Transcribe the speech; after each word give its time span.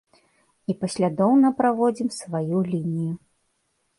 І 0.73 0.75
паслядоўна 0.83 1.51
праводзім 1.59 2.09
сваю 2.21 2.57
лінію. 2.73 3.13